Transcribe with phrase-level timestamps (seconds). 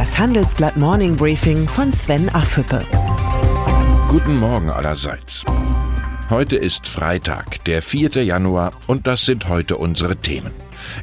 [0.00, 2.82] Das Handelsblatt Morning Briefing von Sven Affüppe.
[4.08, 5.44] Guten Morgen allerseits.
[6.30, 8.24] Heute ist Freitag, der 4.
[8.24, 10.52] Januar, und das sind heute unsere Themen.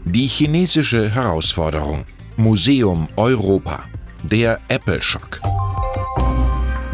[0.03, 2.07] Die chinesische Herausforderung.
[2.37, 3.83] Museum Europa.
[4.23, 5.41] Der Apple-Schock.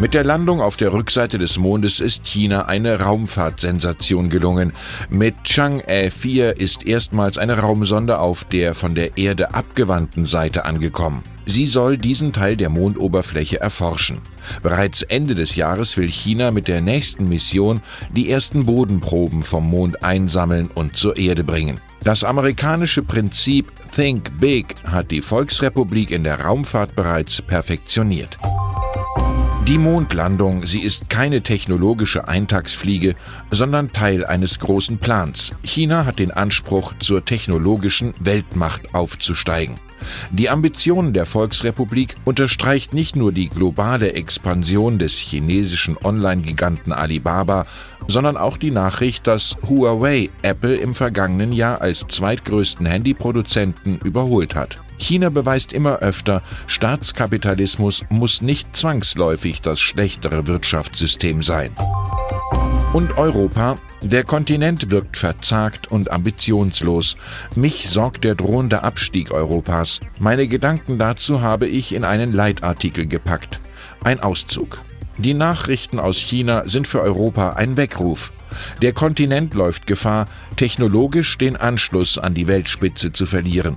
[0.03, 4.73] Mit der Landung auf der Rückseite des Mondes ist China eine Raumfahrtsensation gelungen.
[5.09, 11.23] Mit Chang'e 4 ist erstmals eine Raumsonde auf der von der Erde abgewandten Seite angekommen.
[11.45, 14.19] Sie soll diesen Teil der Mondoberfläche erforschen.
[14.61, 17.79] Bereits Ende des Jahres will China mit der nächsten Mission
[18.13, 21.79] die ersten Bodenproben vom Mond einsammeln und zur Erde bringen.
[22.03, 28.37] Das amerikanische Prinzip Think Big hat die Volksrepublik in der Raumfahrt bereits perfektioniert.
[29.65, 33.15] Die Mondlandung, sie ist keine technologische Eintagsfliege,
[33.49, 35.53] sondern Teil eines großen Plans.
[35.63, 39.75] China hat den Anspruch, zur technologischen Weltmacht aufzusteigen.
[40.31, 47.65] Die Ambitionen der Volksrepublik unterstreicht nicht nur die globale Expansion des chinesischen Online-Giganten Alibaba,
[48.09, 54.82] sondern auch die Nachricht, dass Huawei Apple im vergangenen Jahr als zweitgrößten Handyproduzenten überholt hat.
[54.97, 61.71] China beweist immer öfter, Staatskapitalismus muss nicht zwangsläufig das schlechtere Wirtschaftssystem sein.
[62.93, 63.77] Und Europa?
[64.01, 67.17] Der Kontinent wirkt verzagt und ambitionslos.
[67.55, 69.99] Mich sorgt der drohende Abstieg Europas.
[70.19, 73.59] Meine Gedanken dazu habe ich in einen Leitartikel gepackt.
[74.03, 74.79] Ein Auszug.
[75.17, 78.33] Die Nachrichten aus China sind für Europa ein Weckruf.
[78.81, 80.25] Der Kontinent läuft Gefahr,
[80.55, 83.75] technologisch den Anschluss an die Weltspitze zu verlieren.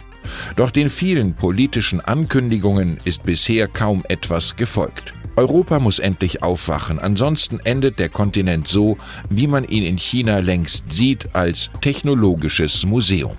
[0.57, 5.13] Doch den vielen politischen Ankündigungen ist bisher kaum etwas gefolgt.
[5.37, 8.97] Europa muss endlich aufwachen, ansonsten endet der Kontinent so,
[9.29, 13.37] wie man ihn in China längst sieht, als technologisches Museum.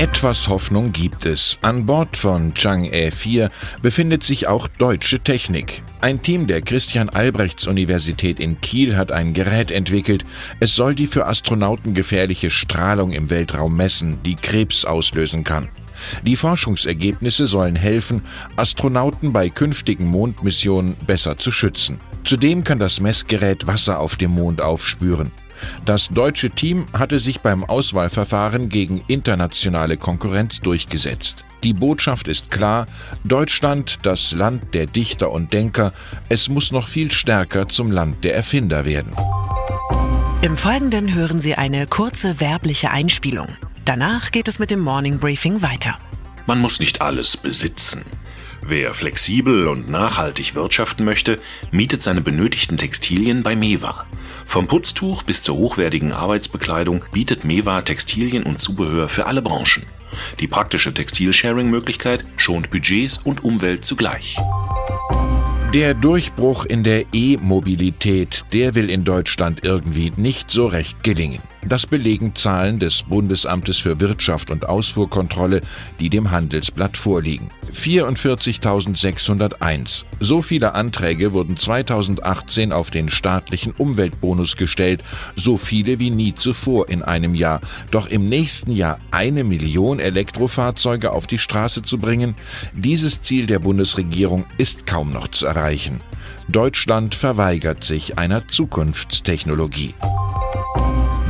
[0.00, 1.56] Etwas Hoffnung gibt es.
[1.62, 3.48] An Bord von Chang'e 4
[3.80, 5.84] befindet sich auch deutsche Technik.
[6.00, 10.24] Ein Team der Christian Albrechts Universität in Kiel hat ein Gerät entwickelt.
[10.58, 15.68] Es soll die für Astronauten gefährliche Strahlung im Weltraum messen, die Krebs auslösen kann.
[16.22, 18.22] Die Forschungsergebnisse sollen helfen,
[18.56, 22.00] Astronauten bei künftigen Mondmissionen besser zu schützen.
[22.24, 25.30] Zudem kann das Messgerät Wasser auf dem Mond aufspüren.
[25.84, 31.44] Das deutsche Team hatte sich beim Auswahlverfahren gegen internationale Konkurrenz durchgesetzt.
[31.62, 32.86] Die Botschaft ist klar,
[33.24, 35.92] Deutschland, das Land der Dichter und Denker,
[36.28, 39.12] es muss noch viel stärker zum Land der Erfinder werden.
[40.42, 43.48] Im Folgenden hören Sie eine kurze werbliche Einspielung.
[43.84, 45.98] Danach geht es mit dem Morning Briefing weiter.
[46.46, 48.02] Man muss nicht alles besitzen.
[48.62, 51.38] Wer flexibel und nachhaltig wirtschaften möchte,
[51.70, 54.06] mietet seine benötigten Textilien bei Mewa.
[54.46, 59.84] Vom Putztuch bis zur hochwertigen Arbeitsbekleidung bietet Mewa Textilien und Zubehör für alle Branchen.
[60.40, 64.38] Die praktische Textilsharing-Möglichkeit schont Budgets und Umwelt zugleich.
[65.74, 71.42] Der Durchbruch in der E-Mobilität, der will in Deutschland irgendwie nicht so recht gelingen.
[71.66, 75.62] Das belegen Zahlen des Bundesamtes für Wirtschaft und Ausfuhrkontrolle,
[75.98, 77.48] die dem Handelsblatt vorliegen.
[77.70, 80.04] 44.601.
[80.20, 85.02] So viele Anträge wurden 2018 auf den staatlichen Umweltbonus gestellt,
[85.36, 87.62] so viele wie nie zuvor in einem Jahr.
[87.90, 92.34] Doch im nächsten Jahr eine Million Elektrofahrzeuge auf die Straße zu bringen,
[92.74, 96.02] dieses Ziel der Bundesregierung ist kaum noch zu erreichen.
[96.48, 99.94] Deutschland verweigert sich einer Zukunftstechnologie.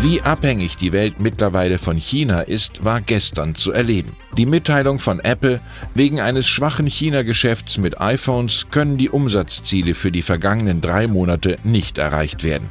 [0.00, 4.14] Wie abhängig die Welt mittlerweile von China ist, war gestern zu erleben.
[4.36, 5.60] Die Mitteilung von Apple,
[5.94, 11.96] wegen eines schwachen China-Geschäfts mit iPhones können die Umsatzziele für die vergangenen drei Monate nicht
[11.96, 12.70] erreicht werden.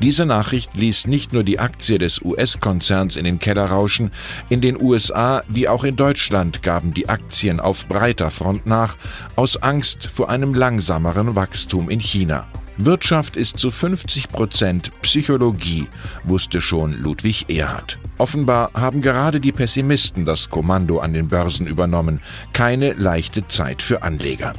[0.00, 4.10] Diese Nachricht ließ nicht nur die Aktie des US-Konzerns in den Keller rauschen,
[4.48, 8.96] in den USA wie auch in Deutschland gaben die Aktien auf breiter Front nach,
[9.34, 12.46] aus Angst vor einem langsameren Wachstum in China.
[12.78, 15.88] Wirtschaft ist zu 50 Prozent Psychologie,
[16.24, 17.98] wusste schon Ludwig Erhard.
[18.18, 22.20] Offenbar haben gerade die Pessimisten das Kommando an den Börsen übernommen.
[22.52, 24.52] Keine leichte Zeit für Anleger.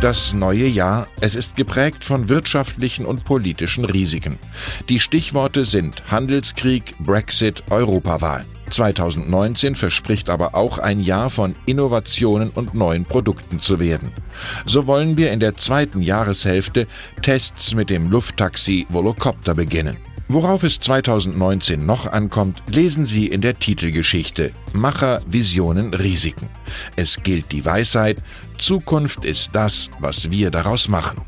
[0.00, 4.38] Das neue Jahr, es ist geprägt von wirtschaftlichen und politischen Risiken.
[4.88, 8.44] Die Stichworte sind Handelskrieg, Brexit, Europawahl.
[8.70, 14.12] 2019 verspricht aber auch ein Jahr von Innovationen und neuen Produkten zu werden.
[14.64, 16.86] So wollen wir in der zweiten Jahreshälfte
[17.22, 19.96] Tests mit dem Lufttaxi Volocopter beginnen.
[20.32, 26.48] Worauf es 2019 noch ankommt, lesen Sie in der Titelgeschichte Macher, Visionen, Risiken.
[26.94, 28.18] Es gilt die Weisheit,
[28.56, 31.22] Zukunft ist das, was wir daraus machen.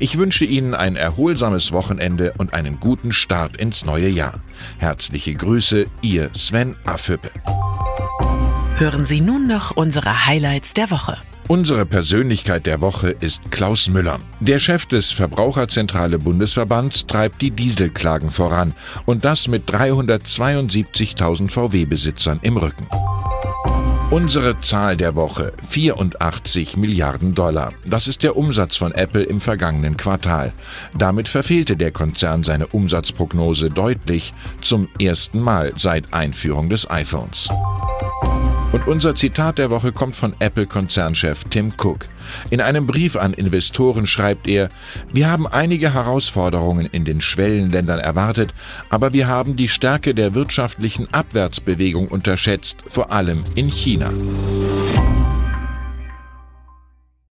[0.00, 4.40] Ich wünsche Ihnen ein erholsames Wochenende und einen guten Start ins neue Jahr.
[4.78, 7.30] Herzliche Grüße, Ihr Sven Affüppe.
[8.76, 11.18] Hören Sie nun noch unsere Highlights der Woche.
[11.48, 14.20] Unsere Persönlichkeit der Woche ist Klaus Müller.
[14.38, 18.74] Der Chef des Verbraucherzentrale Bundesverbands treibt die Dieselklagen voran
[19.06, 22.86] und das mit 372.000 VW-Besitzern im Rücken.
[24.10, 27.74] Unsere Zahl der Woche 84 Milliarden Dollar.
[27.84, 30.54] Das ist der Umsatz von Apple im vergangenen Quartal.
[30.96, 34.32] Damit verfehlte der Konzern seine Umsatzprognose deutlich
[34.62, 37.50] zum ersten Mal seit Einführung des iPhones.
[38.70, 42.06] Und unser Zitat der Woche kommt von Apple-Konzernchef Tim Cook.
[42.50, 44.68] In einem Brief an Investoren schreibt er,
[45.10, 48.52] wir haben einige Herausforderungen in den Schwellenländern erwartet,
[48.90, 54.10] aber wir haben die Stärke der wirtschaftlichen Abwärtsbewegung unterschätzt, vor allem in China.